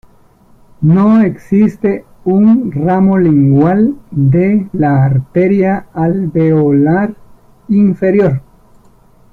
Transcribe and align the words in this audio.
No 0.81 1.21
existe 1.21 2.05
un 2.25 2.71
"ramo 2.71 3.19
lingual" 3.19 3.99
de 4.09 4.67
la 4.73 5.05
"arteria 5.05 5.89
alveolar 5.93 7.13
inferior". 7.67 8.41